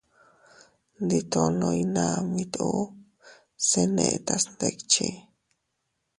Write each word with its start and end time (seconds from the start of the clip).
Nditono 1.03 1.67
iynamit 1.79 2.53
uu, 2.69 2.81
se 3.67 3.81
netas 3.95 4.43
ndikchi. 4.53 5.07